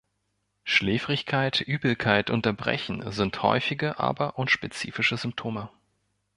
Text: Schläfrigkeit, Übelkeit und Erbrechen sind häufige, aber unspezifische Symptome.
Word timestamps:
Schläfrigkeit, 0.63 1.61
Übelkeit 1.61 2.31
und 2.31 2.47
Erbrechen 2.47 3.11
sind 3.11 3.43
häufige, 3.43 3.99
aber 3.99 4.39
unspezifische 4.39 5.15
Symptome. 5.15 5.69